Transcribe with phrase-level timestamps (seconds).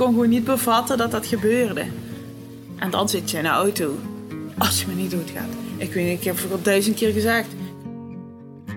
[0.00, 1.84] kon gewoon niet bevatten dat dat gebeurde.
[2.76, 3.94] En dan zit je in een auto.
[4.58, 5.48] Als je me niet doodgaat.
[5.76, 7.48] Ik weet niet, ik heb het al duizend keer gezegd.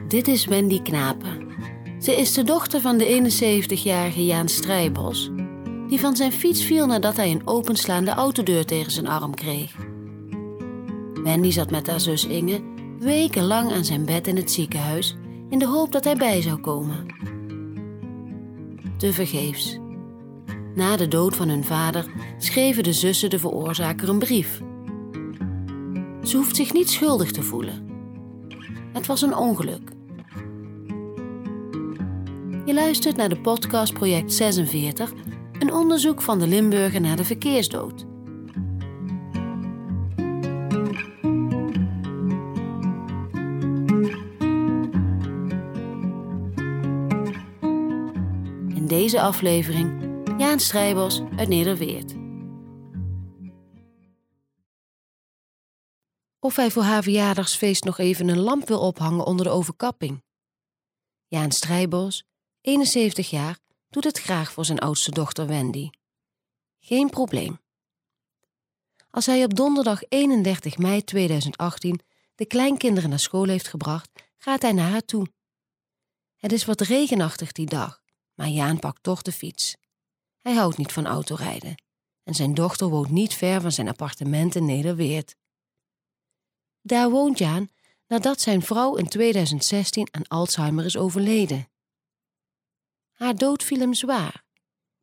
[0.07, 1.47] Dit is Wendy Knapen.
[1.99, 3.31] Ze is de dochter van de
[3.69, 5.31] 71-jarige Jaan Strijbos,
[5.87, 9.75] die van zijn fiets viel nadat hij een openslaande autodeur tegen zijn arm kreeg.
[11.23, 12.61] Wendy zat met haar zus Inge
[12.99, 15.15] wekenlang aan zijn bed in het ziekenhuis
[15.49, 17.05] in de hoop dat hij bij zou komen.
[18.97, 19.81] Tevergeefs.
[20.75, 22.05] Na de dood van hun vader
[22.37, 24.61] schreven de zussen de veroorzaker een brief.
[26.23, 27.87] Ze hoeft zich niet schuldig te voelen.
[28.93, 29.91] Het was een ongeluk.
[32.65, 35.13] Je luistert naar de podcast Project 46,
[35.59, 38.05] een onderzoek van de Limburger naar de verkeersdood.
[48.75, 50.02] In deze aflevering
[50.43, 52.13] Jaan Strijbos uit Nederweert.
[56.39, 60.23] Of hij voor haar verjaardagsfeest nog even een lamp wil ophangen onder de overkapping.
[61.27, 62.23] Jaan Strijbos,
[62.61, 63.59] 71 jaar,
[63.89, 65.89] doet het graag voor zijn oudste dochter Wendy.
[66.79, 67.59] Geen probleem.
[69.09, 71.99] Als hij op donderdag 31 mei 2018
[72.35, 75.27] de kleinkinderen naar school heeft gebracht, gaat hij naar haar toe.
[76.37, 78.01] Het is wat regenachtig die dag,
[78.33, 79.81] maar Jaan pakt toch de fiets.
[80.43, 81.75] Hij houdt niet van autorijden
[82.23, 85.35] en zijn dochter woont niet ver van zijn appartement in Nederweert.
[86.81, 87.69] Daar woont Jaan
[88.07, 91.71] nadat zijn vrouw in 2016 aan Alzheimer is overleden.
[93.11, 94.43] Haar dood viel hem zwaar,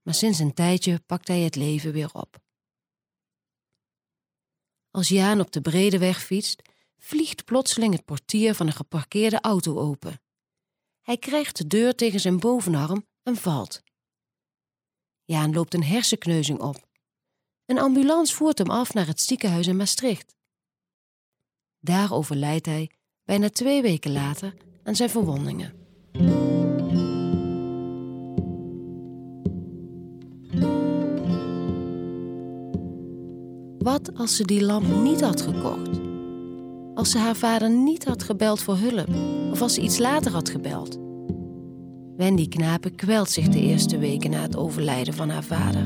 [0.02, 2.38] maar sinds een tijdje pakt hij het leven weer op.
[4.90, 6.62] Als Jaan op de brede weg fietst,
[6.98, 10.20] vliegt plotseling het portier van een geparkeerde auto open.
[11.00, 13.82] Hij krijgt de deur tegen zijn bovenarm en valt.
[15.30, 16.76] Jaan loopt een hersenkneuzing op.
[17.66, 20.34] Een ambulance voert hem af naar het ziekenhuis in Maastricht.
[21.80, 22.90] Daar overlijdt hij
[23.24, 25.72] bijna twee weken later aan zijn verwondingen.
[33.78, 36.00] Wat als ze die lamp niet had gekocht?
[36.94, 39.08] Als ze haar vader niet had gebeld voor hulp,
[39.52, 41.09] of als ze iets later had gebeld?
[42.20, 45.84] Wendy Knapen kwelt zich de eerste weken na het overlijden van haar vader.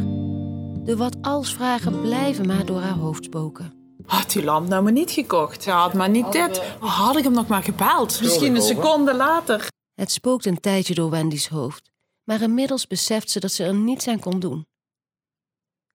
[0.84, 3.96] De wat-als vragen blijven maar door haar hoofd spoken.
[4.06, 5.66] Had die lamp nou maar niet gekocht?
[5.66, 6.58] Had maar niet dit.
[6.80, 8.20] Had ik hem nog maar gebeld?
[8.20, 9.68] Misschien een seconde later.
[9.94, 11.90] Het spookt een tijdje door Wendy's hoofd,
[12.24, 14.66] maar inmiddels beseft ze dat ze er niets aan kon doen.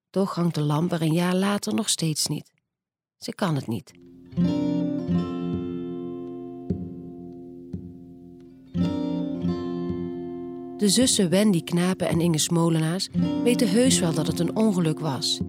[0.09, 2.51] Toch hangt de lamp er een jaar later nog steeds niet.
[3.17, 3.91] Ze kan het niet.
[10.79, 13.09] De zussen Wendy Knapen en Inge Smolenaars
[13.43, 15.39] weten heus wel dat het een ongeluk was.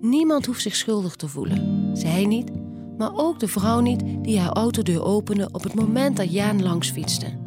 [0.00, 1.90] Niemand hoeft zich schuldig te voelen.
[1.96, 2.50] Zij niet,
[2.98, 6.90] maar ook de vrouw niet die haar autodeur opende op het moment dat Jaan langs
[6.90, 7.38] fietste.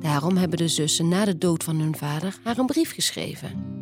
[0.00, 3.77] Daarom hebben de zussen na de dood van hun vader haar een brief geschreven.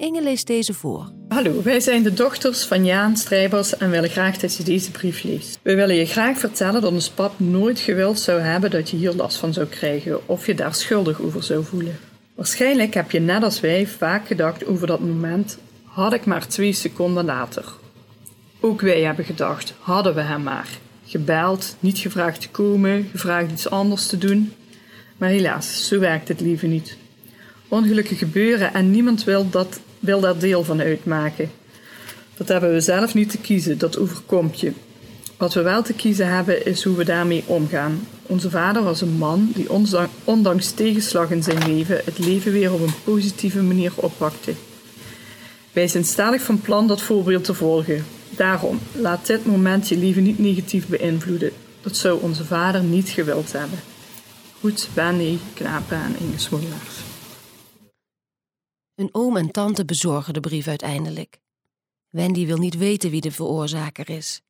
[0.00, 1.12] Inge leest deze voor.
[1.28, 5.22] Hallo, wij zijn de dochters van Jaan Strijbers en willen graag dat je deze brief
[5.22, 5.58] leest.
[5.62, 9.12] We willen je graag vertellen dat ons pap nooit gewild zou hebben dat je hier
[9.12, 11.98] last van zou krijgen of je daar schuldig over zou voelen.
[12.34, 16.72] Waarschijnlijk heb je net als wij vaak gedacht over dat moment, had ik maar twee
[16.72, 17.64] seconden later.
[18.60, 20.68] Ook wij hebben gedacht, hadden we hem maar.
[21.06, 24.52] Gebeld, niet gevraagd te komen, gevraagd iets anders te doen.
[25.16, 26.96] Maar helaas, zo werkt het leven niet.
[27.68, 31.50] Ongelukken gebeuren en niemand wil dat wil daar deel van uitmaken.
[32.36, 34.72] Dat hebben we zelf niet te kiezen, dat overkomt je.
[35.36, 38.06] Wat we wel te kiezen hebben is hoe we daarmee omgaan.
[38.22, 39.68] Onze vader was een man die
[40.24, 44.52] ondanks tegenslag in zijn leven het leven weer op een positieve manier oppakte.
[45.72, 48.04] Wij zijn stellig van plan dat voorbeeld te volgen.
[48.30, 51.52] Daarom, laat dit moment je leven niet negatief beïnvloeden.
[51.80, 53.78] Dat zou onze vader niet gewild hebben.
[54.60, 56.38] Goed, Benny, Knapen en Inge.
[59.00, 61.40] Hun oom en tante bezorgen de brief uiteindelijk.
[62.08, 64.40] Wendy wil niet weten wie de veroorzaker is.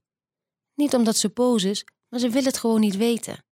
[0.74, 3.44] Niet omdat ze boos is, maar ze wil het gewoon niet weten.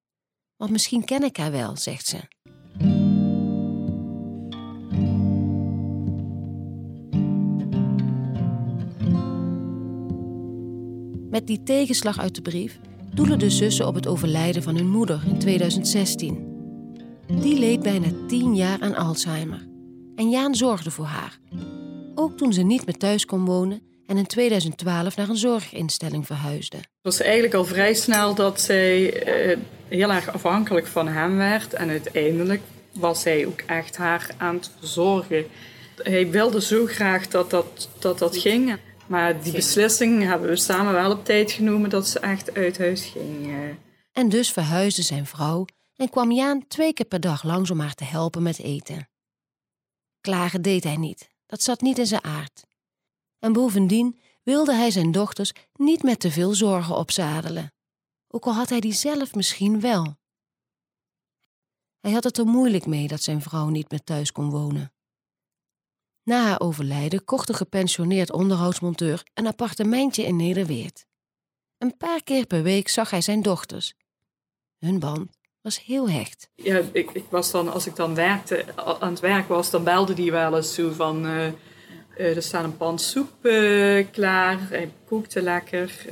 [0.57, 2.19] Want misschien ken ik haar wel, zegt ze.
[11.31, 12.81] Met die tegenslag uit de brief
[13.15, 16.57] doelen de zussen op het overlijden van hun moeder in 2016.
[17.27, 19.68] Die leed bijna tien jaar aan Alzheimer
[20.19, 21.39] en Jaan zorgde voor haar.
[22.15, 26.77] Ook toen ze niet meer thuis kon wonen en in 2012 naar een zorginstelling verhuisde.
[26.77, 31.75] Het was eigenlijk al vrij snel dat zij eh, heel erg afhankelijk van hem werd.
[31.75, 32.61] En uiteindelijk
[32.93, 35.47] was hij ook echt haar aan het verzorgen.
[36.03, 38.77] Hij wilde zo graag dat dat, dat, dat ging.
[39.07, 43.05] Maar die beslissing hebben we samen wel op tijd genomen dat ze echt uit huis
[43.05, 43.55] ging.
[44.13, 45.65] En dus verhuisde zijn vrouw
[45.97, 49.09] en kwam Jaan twee keer per dag langs om haar te helpen met eten.
[50.29, 52.67] Klagen deed hij niet, dat zat niet in zijn aard.
[53.39, 57.73] En bovendien wilde hij zijn dochters niet met te veel zorgen opzadelen,
[58.29, 60.17] ook al had hij die zelf misschien wel.
[62.01, 64.93] Hij had het er moeilijk mee dat zijn vrouw niet meer thuis kon wonen.
[66.23, 71.07] Na haar overlijden kocht de gepensioneerd onderhoudsmonteur een appartementje in Nederweert.
[71.79, 73.95] Een paar keer per week zag hij zijn dochters.
[74.79, 75.38] Hun band
[75.69, 76.49] was heel hecht.
[76.55, 78.65] Ja, ik, ik was dan, als ik dan werkte,
[79.01, 81.27] aan het werk was, dan belde die wel eens zo van...
[81.27, 81.47] Uh,
[82.19, 86.07] uh, er staat een pan soep uh, klaar, hij kookte lekker.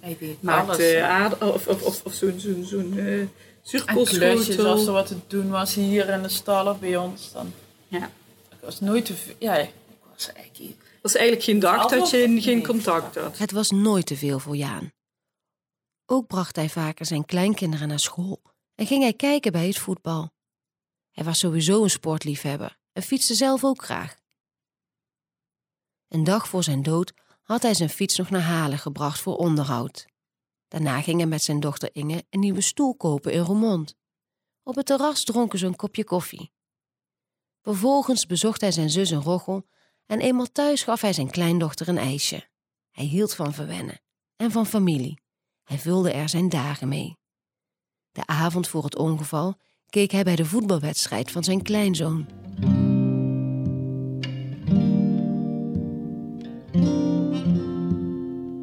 [0.00, 3.26] hij deed maakte aarde, of, of, of, of zo'n zo'n zo'n uh,
[3.62, 4.66] zuurkoolschotel.
[4.66, 7.32] als er wat te doen was hier in de stal of bij ons.
[7.32, 7.52] Dan.
[7.88, 8.10] Ja.
[8.50, 9.34] Ik was nooit te veel.
[9.38, 9.70] Ja, ik
[10.14, 10.80] was eigenlijk...
[10.80, 13.38] Het was eigenlijk geen dag dat je geen contact had.
[13.38, 14.92] Het was nooit te veel voor Jaan.
[16.06, 18.40] Ook bracht hij vaker zijn kleinkinderen naar school
[18.82, 20.30] en ging hij kijken bij het voetbal.
[21.10, 24.16] Hij was sowieso een sportliefhebber en fietste zelf ook graag.
[26.08, 27.12] Een dag voor zijn dood
[27.42, 30.06] had hij zijn fiets nog naar Halen gebracht voor onderhoud.
[30.68, 33.94] Daarna ging hij met zijn dochter Inge een nieuwe stoel kopen in Roermond.
[34.62, 36.52] Op het terras dronken ze een kopje koffie.
[37.60, 39.68] Vervolgens bezocht hij zijn zus in Roggel
[40.06, 42.48] en eenmaal thuis gaf hij zijn kleindochter een ijsje.
[42.90, 44.00] Hij hield van verwennen
[44.36, 45.20] en van familie.
[45.64, 47.20] Hij vulde er zijn dagen mee.
[48.12, 49.54] De avond voor het ongeval
[49.90, 52.26] keek hij bij de voetbalwedstrijd van zijn kleinzoon.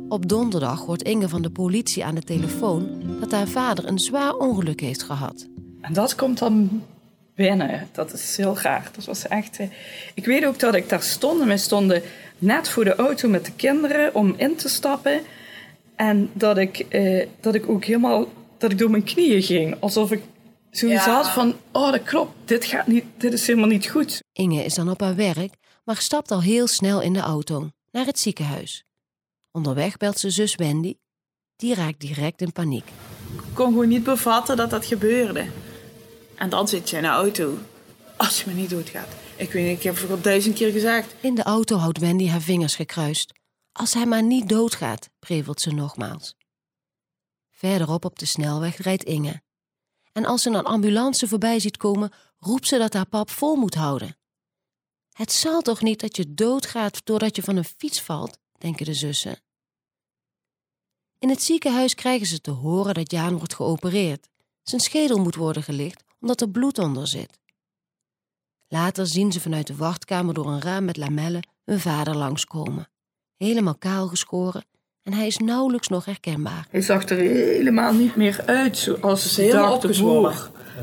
[0.09, 4.33] Op donderdag hoort Inge van de politie aan de telefoon dat haar vader een zwaar
[4.33, 5.47] ongeluk heeft gehad.
[5.81, 6.83] En dat komt dan
[7.35, 7.87] binnen.
[7.91, 8.91] Dat is heel graag.
[8.91, 9.59] Dat was echt.
[9.59, 9.67] Eh,
[10.13, 12.01] ik weet ook dat ik daar stond en wij stonden
[12.37, 15.21] net voor de auto met de kinderen om in te stappen.
[15.95, 18.27] En dat ik, eh, dat ik ook helemaal
[18.59, 19.81] dat ik door mijn knieën ging.
[19.81, 20.23] Alsof ik
[20.71, 24.23] zoiets had van, oh dat klopt, dit, gaat niet, dit is helemaal niet goed.
[24.33, 25.53] Inge is dan op haar werk,
[25.83, 28.83] maar stapt al heel snel in de auto naar het ziekenhuis.
[29.51, 30.95] Onderweg belt ze zus Wendy.
[31.55, 32.85] Die raakt direct in paniek.
[33.33, 35.45] Ik kon gewoon niet bevatten dat dat gebeurde.
[36.35, 37.57] En dan zit je in de auto.
[38.17, 39.07] Als je me niet doodgaat.
[39.35, 41.15] Ik weet niet, ik heb het al duizend keer gezegd.
[41.19, 43.33] In de auto houdt Wendy haar vingers gekruist.
[43.71, 46.35] Als hij maar niet doodgaat, prevelt ze nogmaals.
[47.59, 49.41] Verderop op de snelweg rijdt Inge.
[50.11, 53.75] En als ze een ambulance voorbij ziet komen, roept ze dat haar pap vol moet
[53.75, 54.17] houden.
[55.11, 58.93] Het zal toch niet dat je doodgaat doordat je van een fiets valt, denken de
[58.93, 59.41] zussen.
[61.17, 64.29] In het ziekenhuis krijgen ze te horen dat Jaan wordt geopereerd.
[64.63, 67.39] Zijn schedel moet worden gelicht omdat er bloed onder zit.
[68.67, 72.89] Later zien ze vanuit de wachtkamer door een raam met lamellen hun vader langskomen.
[73.37, 74.65] Helemaal kaal geschoren
[75.09, 76.67] en hij is nauwelijks nog herkenbaar.
[76.69, 80.35] Hij zag er helemaal niet meer uit zoals ze helemaal opgezwollen.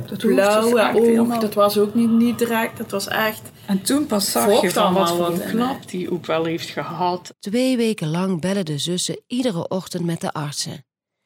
[0.06, 3.42] Dat blauwe oog, dat was ook niet, niet direct, dat was echt...
[3.66, 7.34] En toen pas zag je van wat voor een klap die ook wel heeft gehad.
[7.40, 10.84] Twee weken lang bellen de zussen iedere ochtend met de artsen.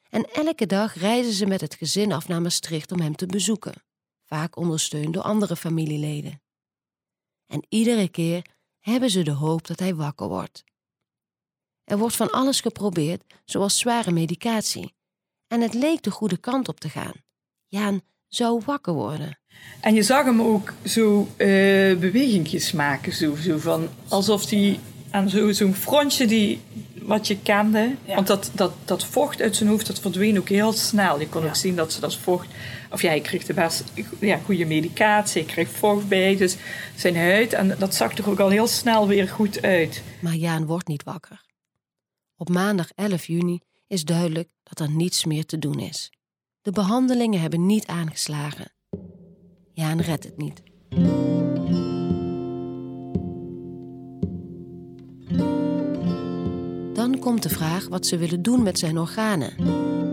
[0.09, 3.73] En elke dag reizen ze met het gezin af naar Maastricht om hem te bezoeken.
[4.25, 6.41] Vaak ondersteund door andere familieleden.
[7.47, 8.45] En iedere keer
[8.79, 10.63] hebben ze de hoop dat hij wakker wordt.
[11.91, 14.93] Er wordt van alles geprobeerd, zoals zware medicatie.
[15.47, 17.13] En het leek de goede kant op te gaan.
[17.67, 19.39] Jaan zou wakker worden.
[19.81, 21.27] En je zag hem ook zo uh,
[21.97, 24.79] bewegingjes maken, zo, zo van, alsof hij
[25.09, 26.61] aan zo'n frontje die,
[27.01, 27.95] wat je kende.
[28.05, 31.19] Want dat, dat, dat vocht uit zijn hoofd, dat verdween ook heel snel.
[31.19, 32.47] Je kon ook zien dat ze dat vocht...
[32.91, 33.83] Of ja, hij kreeg de best
[34.19, 36.35] ja, goede medicatie, hij kreeg vocht bij.
[36.35, 36.55] Dus
[36.95, 40.03] zijn huid, en dat zag er ook al heel snel weer goed uit.
[40.19, 41.49] Maar Jaan wordt niet wakker.
[42.41, 46.11] Op maandag 11 juni is duidelijk dat er niets meer te doen is.
[46.61, 48.71] De behandelingen hebben niet aangeslagen.
[49.73, 50.63] Jaan redt het niet.
[56.93, 59.53] Dan komt de vraag wat ze willen doen met zijn organen.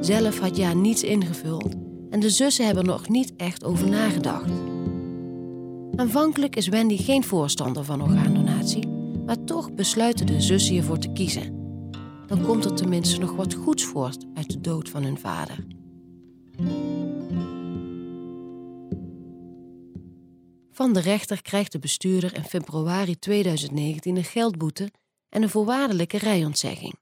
[0.04, 1.74] Zelf had Jaan niets ingevuld
[2.10, 4.50] en de zussen hebben er nog niet echt over nagedacht.
[5.96, 8.88] Aanvankelijk is Wendy geen voorstander van orgaandonatie,
[9.26, 11.57] maar toch besluiten de zussen hiervoor te kiezen
[12.28, 15.66] dan komt er tenminste nog wat goeds voort uit de dood van hun vader.
[20.70, 24.90] Van de rechter krijgt de bestuurder in februari 2019 een geldboete
[25.28, 26.94] en een voorwaardelijke rijontzegging.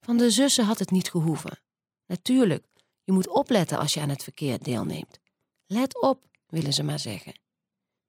[0.00, 1.58] Van de zussen had het niet gehoeven.
[2.06, 2.66] Natuurlijk,
[3.04, 5.18] je moet opletten als je aan het verkeer deelneemt.
[5.66, 7.40] Let op, willen ze maar zeggen.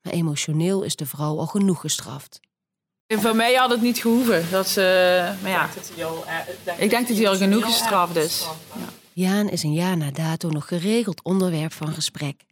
[0.02, 2.40] maar emotioneel is de vrouw al genoeg gestraft.
[3.08, 4.52] Voor mij had het niet gehoeven.
[4.52, 4.82] Dat ze,
[5.42, 5.70] maar ja,
[6.78, 8.48] ik denk dat hij al genoeg gestraft is.
[8.76, 8.90] Ja.
[9.14, 12.46] Jaan is een jaar na dato nog geregeld onderwerp van gesprek.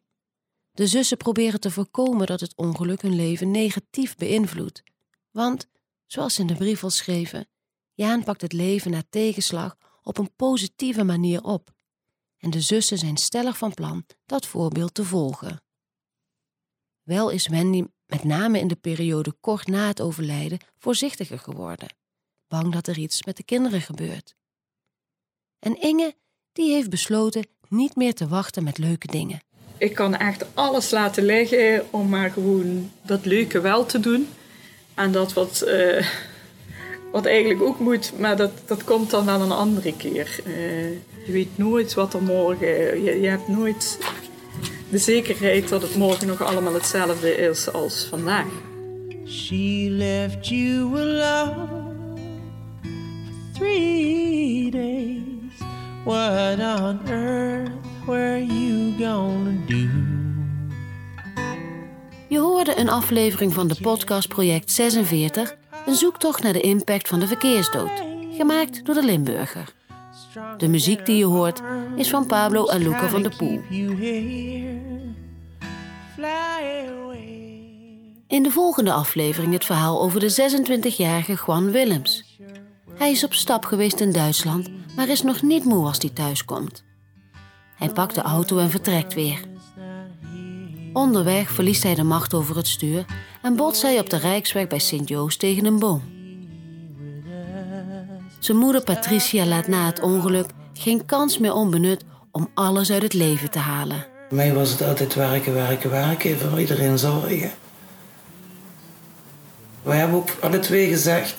[0.71, 4.83] De zussen proberen te voorkomen dat het ongeluk hun leven negatief beïnvloedt.
[5.31, 5.67] Want,
[6.05, 7.47] zoals ze in de brief al schreven,
[7.93, 11.74] Jaan pakt het leven na tegenslag op een positieve manier op.
[12.38, 15.63] En de zussen zijn stellig van plan dat voorbeeld te volgen.
[17.03, 21.95] Wel is Wendy met name in de periode kort na het overlijden voorzichtiger geworden,
[22.47, 24.35] bang dat er iets met de kinderen gebeurt.
[25.59, 26.15] En Inge,
[26.51, 29.41] die heeft besloten niet meer te wachten met leuke dingen.
[29.77, 34.27] Ik kan echt alles laten liggen om maar gewoon dat leuke wel te doen.
[34.93, 36.07] En dat wat, uh,
[37.12, 40.39] wat eigenlijk ook moet, maar dat, dat komt dan wel een andere keer.
[40.47, 40.89] Uh,
[41.25, 43.03] je weet nooit wat er morgen...
[43.03, 44.00] Je, je hebt nooit
[44.89, 48.47] de zekerheid dat het morgen nog allemaal hetzelfde is als vandaag.
[49.27, 51.67] She left you alone
[52.81, 55.21] for three days.
[56.03, 57.71] What on earth
[58.05, 59.87] were you gonna do?
[62.27, 67.19] Je hoorde een aflevering van de podcast Project 46, een zoektocht naar de impact van
[67.19, 69.73] de verkeersdood, gemaakt door de Limburger.
[70.57, 71.61] De muziek die je hoort
[71.95, 73.61] is van Pablo Aluca van de Poel.
[78.27, 80.51] In de volgende aflevering het verhaal over de
[80.91, 82.39] 26-jarige Juan Willems.
[82.93, 86.83] Hij is op stap geweest in Duitsland, maar is nog niet moe als hij thuiskomt.
[87.75, 89.39] Hij pakt de auto en vertrekt weer.
[90.93, 93.05] Onderweg verliest hij de macht over het stuur
[93.41, 96.14] en botst hij op de Rijksweg bij Sint-Joost tegen een boom.
[98.45, 103.13] Zijn moeder Patricia laat na het ongeluk geen kans meer onbenut om alles uit het
[103.13, 104.05] leven te halen.
[104.27, 107.51] Voor mij was het altijd werken, werken, werken, voor iedereen zorgen.
[109.81, 111.35] Wij hebben ook alle twee gezegd,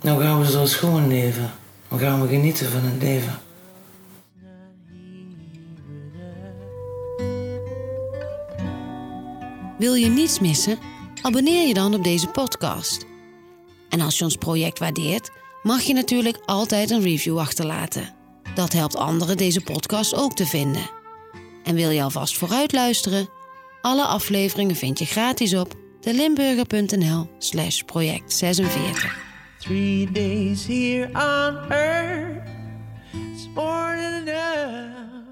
[0.00, 1.50] nou gaan we zo schoon leven.
[1.88, 3.38] Dan gaan we genieten van het leven.
[9.78, 10.78] Wil je niets missen?
[11.22, 13.12] Abonneer je dan op deze podcast.
[13.94, 15.30] En als je ons project waardeert,
[15.62, 18.14] mag je natuurlijk altijd een review achterlaten.
[18.54, 20.90] Dat helpt anderen deze podcast ook te vinden.
[21.64, 23.28] En wil je alvast vooruit luisteren?
[23.80, 29.18] Alle afleveringen vind je gratis op delimburger.nl slash project 46.
[29.58, 32.42] Three days here on earth
[33.98, 35.24] enough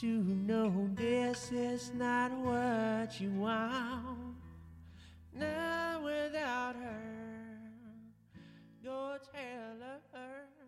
[0.00, 4.36] to know this is not what you want.
[5.34, 7.39] Now without her,
[8.82, 10.59] your tailor.